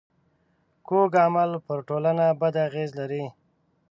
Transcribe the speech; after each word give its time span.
کوږ 0.87 1.11
عمل 1.25 1.51
پر 1.65 1.77
ټولنه 1.87 2.25
بد 2.41 2.55
اغېز 2.67 2.89
لري 2.99 3.25